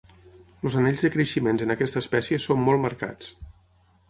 [0.69, 3.31] Els anells de creixements en aquesta espècie són molt marcats.